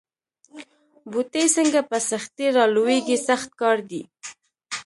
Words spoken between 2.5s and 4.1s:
را لویېږي سخت کار دی.